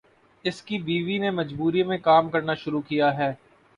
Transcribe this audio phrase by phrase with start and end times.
[0.45, 3.33] اس کی بیوی نے مجبوری میں کام کرنا شروع کیا ہے۔